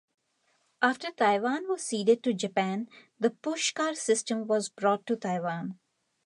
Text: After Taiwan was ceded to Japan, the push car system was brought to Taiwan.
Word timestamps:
After 0.81 1.11
Taiwan 1.11 1.69
was 1.69 1.83
ceded 1.83 2.23
to 2.23 2.33
Japan, 2.33 2.89
the 3.19 3.29
push 3.29 3.71
car 3.71 3.93
system 3.93 4.47
was 4.47 4.67
brought 4.67 5.05
to 5.05 5.15
Taiwan. 5.15 5.77